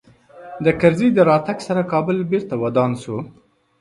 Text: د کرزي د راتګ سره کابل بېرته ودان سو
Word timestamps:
د 0.65 0.67
کرزي 0.81 1.07
د 1.13 1.19
راتګ 1.29 1.57
سره 1.67 1.81
کابل 1.91 2.17
بېرته 2.31 2.53
ودان 2.63 2.91
سو 3.03 3.15